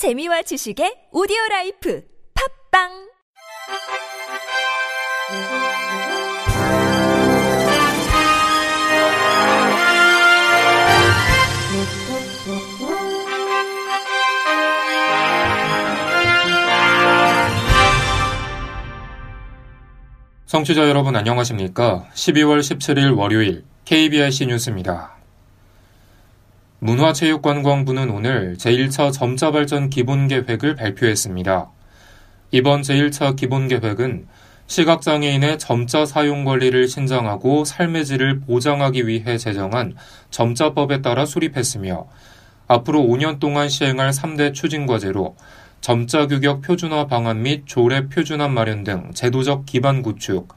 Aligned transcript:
재미와 0.00 0.40
지식의 0.40 1.12
오디오 1.12 1.36
라이프 1.50 2.02
팝빵 2.72 2.88
청취자 20.46 20.88
여러분 20.88 21.14
안녕하십니까? 21.14 22.08
12월 22.14 22.60
17일 22.60 23.18
월요일 23.18 23.64
KBIC 23.84 24.46
뉴스입니다. 24.46 25.19
문화체육관광부는 26.82 28.08
오늘 28.08 28.56
제1차 28.56 29.12
점자발전 29.12 29.90
기본계획을 29.90 30.76
발표했습니다. 30.76 31.70
이번 32.52 32.80
제1차 32.80 33.36
기본계획은 33.36 34.26
시각장애인의 34.66 35.58
점자 35.58 36.06
사용 36.06 36.44
권리를 36.44 36.88
신장하고 36.88 37.66
삶의 37.66 38.06
질을 38.06 38.40
보장하기 38.40 39.06
위해 39.06 39.36
제정한 39.36 39.94
점자법에 40.30 41.02
따라 41.02 41.26
수립했으며 41.26 42.06
앞으로 42.66 43.00
5년 43.00 43.40
동안 43.40 43.68
시행할 43.68 44.10
3대 44.10 44.54
추진과제로 44.54 45.36
점자 45.82 46.28
규격 46.28 46.62
표준화 46.62 47.08
방안 47.08 47.42
및 47.42 47.64
조례 47.66 48.08
표준안 48.08 48.54
마련 48.54 48.84
등 48.84 49.10
제도적 49.12 49.66
기반 49.66 50.00
구축, 50.00 50.54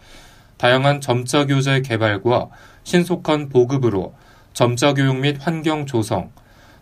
다양한 0.56 1.02
점자 1.02 1.46
교재 1.46 1.82
개발과 1.82 2.48
신속한 2.84 3.50
보급으로 3.50 4.14
점자 4.54 4.94
교육 4.94 5.18
및 5.18 5.38
환경 5.40 5.86
조성, 5.86 6.32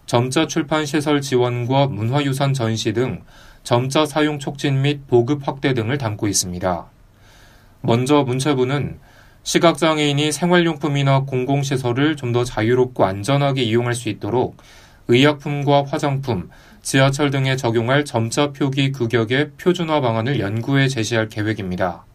점자 0.05 0.45
출판 0.45 0.85
시설 0.85 1.21
지원과 1.21 1.87
문화유산 1.87 2.53
전시 2.53 2.91
등 2.91 3.21
점자 3.63 4.05
사용 4.05 4.39
촉진 4.39 4.81
및 4.81 5.07
보급 5.07 5.47
확대 5.47 5.73
등을 5.73 5.97
담고 5.97 6.27
있습니다. 6.27 6.85
먼저 7.81 8.23
문체부는 8.23 8.99
시각장애인이 9.43 10.31
생활용품이나 10.31 11.21
공공시설을 11.21 12.15
좀 12.15 12.31
더 12.31 12.43
자유롭고 12.43 13.05
안전하게 13.05 13.63
이용할 13.63 13.93
수 13.93 14.09
있도록 14.09 14.57
의약품과 15.07 15.85
화장품, 15.85 16.49
지하철 16.81 17.31
등에 17.31 17.55
적용할 17.55 18.05
점자 18.05 18.51
표기 18.51 18.91
규격의 18.91 19.51
표준화 19.57 19.99
방안을 20.01 20.39
연구해 20.39 20.87
제시할 20.87 21.27
계획입니다. 21.29 22.05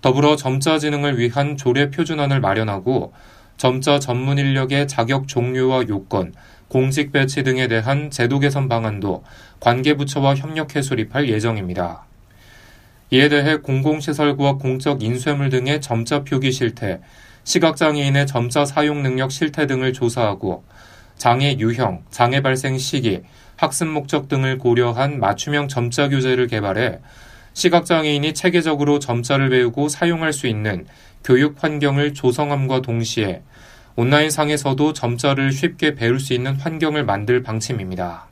더불어 0.00 0.36
점자지능을 0.36 1.18
위한 1.18 1.56
조례 1.56 1.90
표준안을 1.90 2.40
마련하고 2.40 3.12
점자 3.56 3.98
전문 3.98 4.38
인력의 4.38 4.88
자격 4.88 5.28
종류와 5.28 5.84
요건, 5.88 6.34
공직 6.68 7.12
배치 7.12 7.42
등에 7.42 7.68
대한 7.68 8.10
제도 8.10 8.38
개선 8.40 8.68
방안도 8.68 9.22
관계 9.60 9.94
부처와 9.94 10.34
협력해 10.34 10.82
수립할 10.82 11.28
예정입니다. 11.28 12.04
이에 13.10 13.28
대해 13.28 13.56
공공시설과 13.58 14.54
공적 14.54 15.02
인쇄물 15.02 15.50
등의 15.50 15.80
점자 15.80 16.24
표기 16.24 16.50
실태, 16.50 17.00
시각장애인의 17.44 18.26
점자 18.26 18.64
사용 18.64 19.02
능력 19.02 19.30
실태 19.30 19.66
등을 19.66 19.92
조사하고 19.92 20.64
장애 21.16 21.56
유형, 21.60 22.02
장애 22.10 22.42
발생 22.42 22.76
시기, 22.76 23.20
학습 23.56 23.86
목적 23.86 24.28
등을 24.28 24.58
고려한 24.58 25.20
맞춤형 25.20 25.68
점자 25.68 26.08
교재를 26.08 26.48
개발해 26.48 26.98
시각장애인이 27.52 28.34
체계적으로 28.34 28.98
점자를 28.98 29.48
배우고 29.48 29.88
사용할 29.88 30.32
수 30.32 30.48
있는 30.48 30.86
교육 31.24 31.64
환경을 31.64 32.12
조성함과 32.12 32.82
동시에 32.82 33.42
온라인상에서도 33.96 34.92
점자를 34.92 35.52
쉽게 35.52 35.94
배울 35.94 36.20
수 36.20 36.34
있는 36.34 36.54
환경을 36.54 37.04
만들 37.04 37.42
방침입니다. 37.42 38.26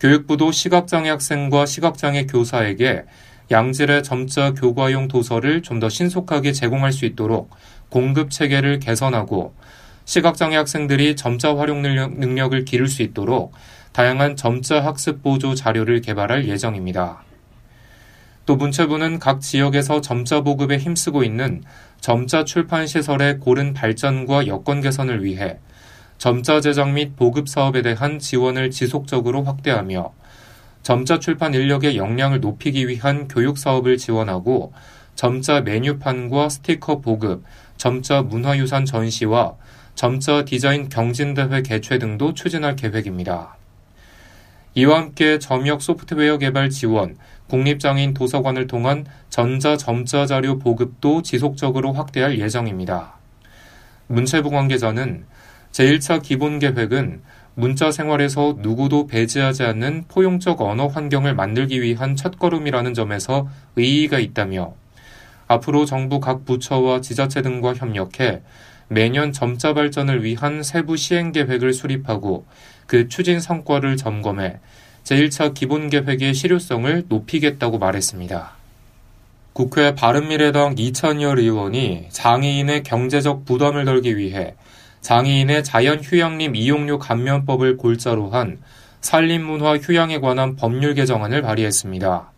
교육부도 0.00 0.52
시각장애 0.52 1.10
학생과 1.10 1.66
시각장애 1.66 2.26
교사에게 2.26 3.04
양질의 3.50 4.02
점자 4.02 4.54
교과용 4.54 5.08
도서를 5.08 5.62
좀 5.62 5.78
더 5.78 5.88
신속하게 5.88 6.52
제공할 6.52 6.92
수 6.92 7.04
있도록 7.04 7.50
공급 7.90 8.30
체계를 8.30 8.78
개선하고 8.80 9.54
시각장애 10.06 10.56
학생들이 10.56 11.16
점자 11.16 11.56
활용 11.56 11.82
능력을 11.82 12.64
기를 12.64 12.88
수 12.88 13.02
있도록 13.02 13.52
다양한 13.92 14.36
점자 14.36 14.82
학습 14.82 15.22
보조 15.22 15.54
자료를 15.54 16.00
개발할 16.00 16.48
예정입니다. 16.48 17.25
또 18.46 18.54
문체부는 18.54 19.18
각 19.18 19.40
지역에서 19.40 20.00
점자 20.00 20.40
보급에 20.40 20.78
힘쓰고 20.78 21.24
있는 21.24 21.62
점자 22.00 22.44
출판 22.44 22.86
시설의 22.86 23.40
고른 23.40 23.74
발전과 23.74 24.46
여건 24.46 24.80
개선을 24.80 25.24
위해 25.24 25.58
점자 26.18 26.60
제작 26.60 26.92
및 26.92 27.16
보급 27.16 27.48
사업에 27.48 27.82
대한 27.82 28.20
지원을 28.20 28.70
지속적으로 28.70 29.42
확대하며 29.42 30.12
점자 30.82 31.18
출판 31.18 31.52
인력의 31.52 31.96
역량을 31.96 32.40
높이기 32.40 32.86
위한 32.86 33.26
교육 33.26 33.58
사업을 33.58 33.98
지원하고 33.98 34.72
점자 35.16 35.62
메뉴판과 35.62 36.48
스티커 36.48 37.00
보급, 37.00 37.42
점자 37.76 38.22
문화유산 38.22 38.84
전시와 38.84 39.56
점자 39.96 40.44
디자인 40.44 40.88
경진대회 40.88 41.62
개최 41.62 41.98
등도 41.98 42.34
추진할 42.34 42.76
계획입니다. 42.76 43.56
이와 44.78 44.98
함께 44.98 45.38
점역 45.38 45.80
소프트웨어 45.80 46.36
개발 46.36 46.68
지원, 46.68 47.16
국립장애인 47.48 48.12
도서관을 48.12 48.66
통한 48.66 49.06
전자 49.30 49.78
점자 49.78 50.26
자료 50.26 50.58
보급도 50.58 51.22
지속적으로 51.22 51.94
확대할 51.94 52.38
예정입니다. 52.38 53.14
문체부 54.08 54.50
관계자는 54.50 55.24
제1차 55.72 56.20
기본 56.22 56.58
계획은 56.58 57.22
문자 57.54 57.90
생활에서 57.90 58.56
누구도 58.58 59.06
배제하지 59.06 59.62
않는 59.62 60.04
포용적 60.08 60.60
언어 60.60 60.88
환경을 60.88 61.34
만들기 61.34 61.80
위한 61.80 62.14
첫걸음이라는 62.14 62.92
점에서 62.92 63.48
의의가 63.76 64.18
있다며 64.18 64.74
앞으로 65.48 65.86
정부 65.86 66.20
각 66.20 66.44
부처와 66.44 67.00
지자체 67.00 67.40
등과 67.40 67.72
협력해 67.72 68.42
매년 68.88 69.32
점자 69.32 69.72
발전을 69.72 70.22
위한 70.22 70.62
세부 70.62 70.98
시행 70.98 71.32
계획을 71.32 71.72
수립하고 71.72 72.44
그 72.86 73.08
추진 73.08 73.40
성과를 73.40 73.96
점검해 73.96 74.58
제1차 75.04 75.54
기본계획의 75.54 76.34
실효성을 76.34 77.04
높이겠다고 77.08 77.78
말했습니다. 77.78 78.52
국회 79.52 79.94
바른미래당 79.94 80.74
이찬열 80.76 81.38
의원이 81.38 82.08
장애인의 82.10 82.82
경제적 82.82 83.44
부담을 83.44 83.84
덜기 83.84 84.16
위해 84.16 84.54
장애인의 85.00 85.64
자연휴양림 85.64 86.56
이용료 86.56 86.98
감면법을 86.98 87.76
골자로 87.76 88.30
한 88.30 88.58
산림문화 89.00 89.78
휴양에 89.78 90.18
관한 90.18 90.56
법률 90.56 90.94
개정안을 90.94 91.42
발의했습니다. 91.42 92.30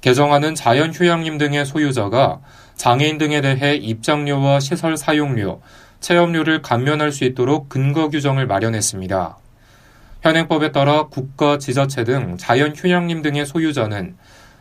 개정안은 0.00 0.56
자연휴양림 0.56 1.38
등의 1.38 1.64
소유자가 1.64 2.40
장애인 2.74 3.18
등에 3.18 3.40
대해 3.40 3.76
입장료와 3.76 4.58
시설 4.58 4.96
사용료, 4.96 5.60
체험료를 6.00 6.62
감면할 6.62 7.12
수 7.12 7.24
있도록 7.24 7.68
근거 7.68 8.08
규정을 8.08 8.46
마련했습니다. 8.46 9.36
현행법에 10.22 10.72
따라 10.72 11.04
국가, 11.04 11.58
지자체 11.58 12.04
등 12.04 12.36
자연 12.38 12.74
휴양림 12.74 13.22
등의 13.22 13.46
소유자는 13.46 14.16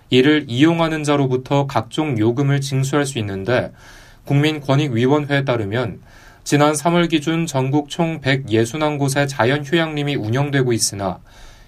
이를 0.10 0.46
이용하는 0.48 1.04
자로부터 1.04 1.68
각종 1.68 2.18
요금을 2.18 2.62
징수할 2.62 3.06
수 3.06 3.20
있는데 3.20 3.72
국민권익위원회에 4.26 5.44
따르면 5.44 6.02
지난 6.44 6.74
3월 6.74 7.10
기준 7.10 7.46
전국 7.46 7.90
총 7.90 8.22
161곳의 8.22 9.28
자연 9.28 9.64
휴양림이 9.64 10.16
운영되고 10.16 10.74
있으나 10.74 11.20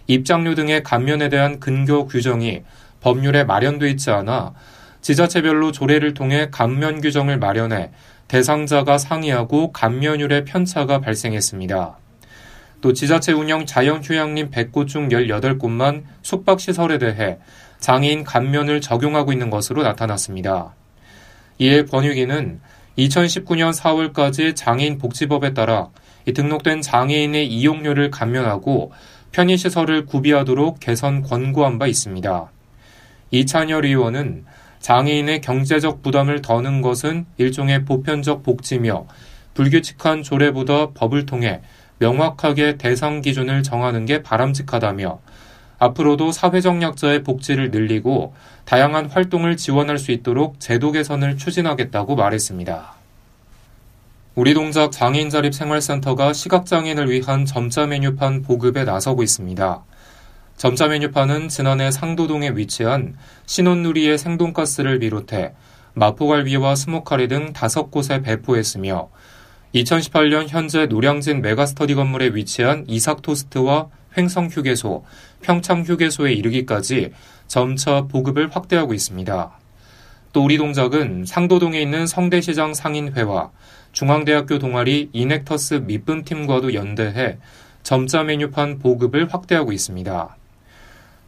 입장료 0.07 0.55
등의 0.55 0.83
감면에 0.83 1.29
대한 1.29 1.59
근거 1.59 2.05
규정이 2.05 2.63
법률에 3.01 3.43
마련돼 3.43 3.89
있지 3.91 4.09
않아 4.09 4.53
지자체별로 5.01 5.71
조례를 5.71 6.13
통해 6.13 6.47
감면 6.51 7.01
규정을 7.01 7.37
마련해 7.37 7.91
대상자가 8.31 8.97
상이하고 8.97 9.73
감면율의 9.73 10.45
편차가 10.45 11.01
발생했습니다. 11.01 11.97
또 12.79 12.93
지자체 12.93 13.33
운영 13.33 13.65
자연휴양림 13.65 14.51
100곳 14.51 14.87
중 14.87 15.09
18곳만 15.09 16.03
숙박시설에 16.21 16.97
대해 16.97 17.39
장애인 17.79 18.23
감면을 18.23 18.79
적용하고 18.79 19.33
있는 19.33 19.49
것으로 19.49 19.83
나타났습니다. 19.83 20.73
이에 21.59 21.83
권유기는 21.83 22.61
2019년 22.97 23.73
4월까지 23.73 24.55
장애인 24.55 24.97
복지법에 24.97 25.53
따라 25.53 25.89
등록된 26.33 26.81
장애인의 26.81 27.47
이용료를 27.47 28.11
감면하고 28.11 28.93
편의시설을 29.33 30.05
구비하도록 30.05 30.79
개선 30.79 31.21
권고한 31.21 31.77
바 31.77 31.85
있습니다. 31.85 32.49
이찬열 33.31 33.85
의원은 33.85 34.45
장애인의 34.81 35.41
경제적 35.41 36.03
부담을 36.03 36.41
더는 36.41 36.81
것은 36.81 37.25
일종의 37.37 37.85
보편적 37.85 38.43
복지며 38.43 39.05
불규칙한 39.53 40.23
조례보다 40.23 40.91
법을 40.91 41.25
통해 41.25 41.61
명확하게 41.99 42.77
대상 42.77 43.21
기준을 43.21 43.63
정하는 43.63 44.05
게 44.05 44.23
바람직하다며 44.23 45.19
앞으로도 45.77 46.31
사회적 46.31 46.81
약자의 46.81 47.23
복지를 47.23 47.71
늘리고 47.71 48.33
다양한 48.65 49.07
활동을 49.07 49.57
지원할 49.57 49.97
수 49.97 50.11
있도록 50.11 50.59
제도 50.59 50.91
개선을 50.91 51.37
추진하겠다고 51.37 52.15
말했습니다. 52.15 52.93
우리 54.35 54.53
동작 54.53 54.91
장애인 54.91 55.29
자립 55.29 55.53
생활센터가 55.53 56.33
시각장애인을 56.33 57.09
위한 57.09 57.45
점자 57.45 57.85
메뉴판 57.85 58.43
보급에 58.43 58.83
나서고 58.83 59.23
있습니다. 59.23 59.83
점자 60.61 60.87
메뉴판은 60.89 61.49
지난해 61.49 61.89
상도동에 61.89 62.51
위치한 62.51 63.15
신혼누리의 63.47 64.19
생돈가스를 64.19 64.99
비롯해 64.99 65.53
마포갈비와 65.95 66.75
스모카리 66.75 67.27
등 67.29 67.51
다섯 67.51 67.89
곳에 67.89 68.21
배포했으며 68.21 69.09
2018년 69.73 70.49
현재 70.49 70.85
노량진 70.85 71.41
메가스터디 71.41 71.95
건물에 71.95 72.35
위치한 72.35 72.85
이삭토스트와 72.87 73.87
횡성휴게소, 74.15 75.03
평창휴게소에 75.41 76.31
이르기까지 76.33 77.11
점차 77.47 78.01
보급을 78.03 78.51
확대하고 78.51 78.93
있습니다. 78.93 79.59
또 80.31 80.43
우리 80.43 80.59
동작은 80.59 81.25
상도동에 81.25 81.81
있는 81.81 82.05
성대시장 82.05 82.75
상인회와 82.75 83.49
중앙대학교 83.93 84.59
동아리 84.59 85.09
이넥터스 85.11 85.85
밑분팀과도 85.87 86.75
연대해 86.75 87.39
점자 87.81 88.21
메뉴판 88.21 88.77
보급을 88.77 89.33
확대하고 89.33 89.71
있습니다. 89.71 90.37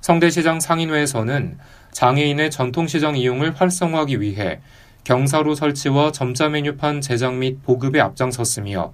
성대시장 0.04 0.60
상인회에서는 0.60 1.58
장애인의 1.94 2.52
전통시장 2.52 3.16
이용을 3.16 3.56
활성화하기 3.56 4.20
위해 4.20 4.60
경사로 5.06 5.56
설치와 5.56 6.12
점자 6.12 6.50
메뉴판 6.50 7.00
제작 7.00 7.36
및 7.36 7.64
보급에 7.64 8.02
앞장섰으며 8.02 8.94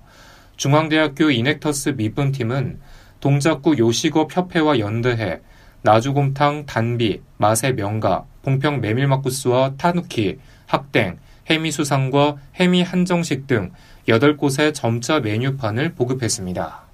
중앙대학교 0.56 1.32
이넥터스 1.32 1.96
밑분팀은 1.98 2.80
동작구 3.22 3.76
요식업 3.80 4.38
협회와 4.38 4.78
연대해 4.78 5.42
나주곰탕, 5.82 6.68
단비, 6.68 7.22
맛의 7.38 7.74
명가, 7.74 8.26
봉평 8.44 8.80
메밀막국수와 8.80 9.78
타누키, 9.78 10.38
학땡, 10.68 11.18
해미수상과 11.50 12.36
해미 12.54 12.84
한정식 12.84 13.48
등 13.48 13.72
8곳의 14.08 14.76
점자 14.76 15.22
메뉴판을 15.22 15.96
보급했습니다. 15.96 16.89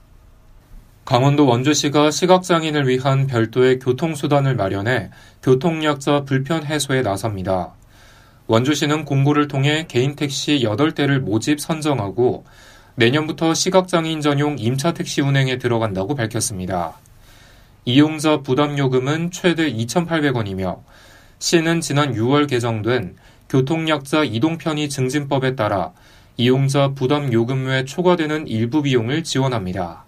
강원도 1.05 1.45
원주시가 1.45 2.09
시각장애인을 2.09 2.87
위한 2.87 3.27
별도의 3.27 3.77
교통수단을 3.77 4.55
마련해 4.55 5.11
교통약자 5.43 6.23
불편 6.23 6.65
해소에 6.65 7.03
나섭니다. 7.03 7.73
원주시는 8.47 9.05
공고를 9.05 9.47
통해 9.47 9.85
개인 9.87 10.15
택시 10.15 10.61
8대를 10.63 11.19
모집 11.19 11.59
선정하고 11.59 12.43
내년부터 12.95 13.53
시각장애인 13.53 14.21
전용 14.21 14.57
임차 14.57 14.95
택시 14.95 15.21
운행에 15.21 15.59
들어간다고 15.59 16.15
밝혔습니다. 16.15 16.95
이용자 17.85 18.41
부담요금은 18.41 19.29
최대 19.29 19.71
2,800원이며 19.71 20.79
시는 21.37 21.81
지난 21.81 22.15
6월 22.15 22.49
개정된 22.49 23.15
교통약자 23.47 24.23
이동편의 24.23 24.89
증진법에 24.89 25.55
따라 25.55 25.91
이용자 26.37 26.93
부담요금 26.95 27.67
외 27.67 27.85
초과되는 27.85 28.47
일부 28.47 28.81
비용을 28.81 29.23
지원합니다. 29.23 30.04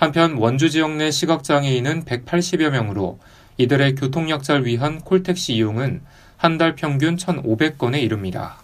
한편 0.00 0.38
원주 0.38 0.70
지역 0.70 0.92
내 0.92 1.10
시각장애인은 1.10 2.06
180여 2.06 2.70
명으로 2.70 3.18
이들의 3.58 3.96
교통약자를 3.96 4.64
위한 4.64 4.98
콜택시 5.00 5.52
이용은 5.52 6.00
한 6.38 6.56
달 6.56 6.74
평균 6.74 7.16
1,500건에 7.16 8.00
이릅니다. 8.00 8.56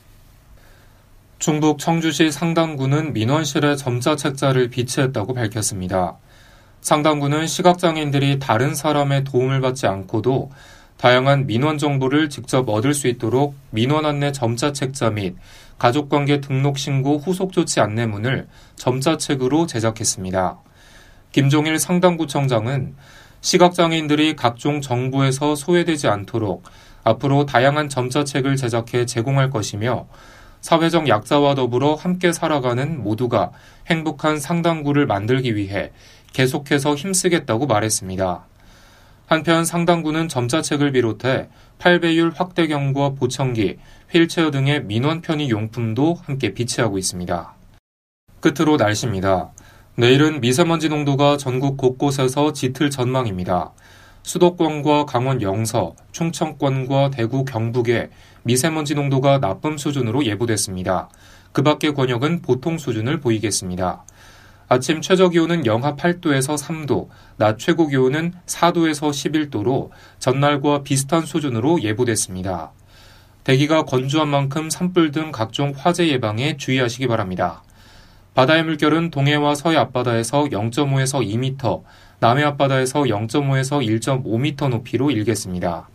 충북 1.39 1.79
청주시 1.79 2.31
상당구는 2.31 3.13
민원실에 3.13 3.77
점자 3.77 4.17
책자를 4.17 4.71
비치했다고 4.71 5.35
밝혔습니다. 5.35 6.17
상당구는 6.81 7.47
시각장애인들이 7.47 8.39
다른 8.39 8.75
사람의 8.75 9.25
도움을 9.25 9.61
받지 9.61 9.87
않고도 9.87 10.51
다양한 10.97 11.47
민원 11.47 11.77
정보를 11.77 12.31
직접 12.31 12.67
얻을 12.67 12.95
수 12.95 13.09
있도록 13.09 13.55
민원 13.69 14.07
안내 14.07 14.33
점자 14.33 14.73
책자 14.73 15.11
및 15.11 15.37
가족관계 15.77 16.41
등록 16.41 16.79
신고 16.79 17.19
후속 17.19 17.53
조치 17.53 17.81
안내문을 17.81 18.49
점자 18.77 19.19
책으로 19.19 19.67
제작했습니다. 19.67 20.61
김종일 21.33 21.79
상당구청장은 21.79 22.95
시각장애인들이 23.41 24.37
각종 24.37 24.81
정보에서 24.81 25.55
소외되지 25.55 26.09
않도록 26.09 26.65
앞으로 27.05 27.47
다양한 27.47 27.89
점자책을 27.89 28.57
제작해 28.57 29.07
제공할 29.07 29.51
것이며 29.51 30.09
사회적 30.61 31.09
약자와 31.09 31.55
더불어 31.55 31.95
함께 31.95 32.33
살아가는 32.33 33.03
모두가 33.03 33.53
행복한 33.87 34.41
상당구를 34.41 35.07
만들기 35.07 35.55
위해 35.55 35.93
계속해서 36.33 36.97
힘쓰겠다고 36.97 37.67
말했습니다. 37.67 38.45
한편 39.27 39.65
상당구는 39.65 40.29
점자책을 40.29 40.93
비롯해 40.93 41.49
8배율 41.79 42.35
확대경과 42.35 43.11
보청기, 43.11 43.77
휠체어 44.11 44.51
등의 44.51 44.85
민원 44.85 45.21
편의 45.21 45.51
용품도 45.51 46.19
함께 46.25 46.55
비치하고 46.55 46.99
있습니다. 46.99 47.55
끝으로 48.41 48.77
날씨입니다. 48.77 49.53
내일은 49.99 50.43
미세먼지 50.43 50.91
농도가 50.91 51.39
전국 51.39 51.79
곳곳에서 51.79 52.53
짙을 52.53 52.91
전망입니다. 52.91 53.73
수도권과 54.25 55.07
강원 55.07 55.41
영서, 55.41 55.95
충청권과 56.13 57.09
대구 57.13 57.47
경북에 57.47 58.11
미세먼지 58.43 58.95
농도가 58.95 59.41
나쁨 59.41 59.79
수준으로 59.79 60.27
예보됐습니다. 60.27 61.09
그 61.53 61.63
밖의 61.63 61.95
권역은 61.95 62.43
보통 62.43 62.77
수준을 62.77 63.21
보이겠습니다. 63.21 64.05
아침 64.69 65.01
최저 65.01 65.31
기온은 65.31 65.65
영하 65.65 65.97
8도에서 65.97 66.59
3도, 66.59 67.09
낮 67.39 67.59
최고 67.59 67.87
기온은 67.87 68.35
4도에서 68.45 69.09
11도로 69.09 69.89
전날과 70.19 70.83
비슷한 70.83 71.25
수준으로 71.25 71.81
예보됐습니다. 71.81 72.71
대기가 73.45 73.87
건조한 73.87 74.29
만큼 74.29 74.69
산불 74.69 75.13
등 75.13 75.33
각종 75.33 75.73
화재 75.75 76.07
예방에 76.09 76.59
주의하시기 76.59 77.07
바랍니다. 77.07 77.63
바다의 78.37 78.65
물결은 78.65 79.11
동해와 79.11 79.55
서해 79.55 79.79
앞바다에서 79.79 80.45
0.5에서 80.45 81.27
2m, 81.27 81.83
남해 82.21 82.45
앞바다에서 82.45 83.05
0.5에서 83.05 83.83
1.5m 83.83 84.69
높이로 84.69 85.11
일겠습니다. 85.11 85.89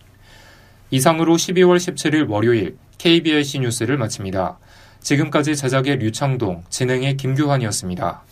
이상으로 0.89 1.35
12월 1.35 1.77
17일 1.77 2.27
월요일 2.27 2.77
KBIC 2.97 3.59
뉴스를 3.59 3.97
마칩니다. 3.97 4.57
지금까지 5.01 5.55
제작의 5.55 5.97
류창동, 5.97 6.63
진행의 6.69 7.17
김규환이었습니다. 7.17 8.23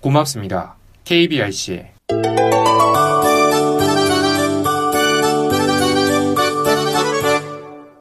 고맙습니다. 0.00 0.76
KBIC. 1.06 1.84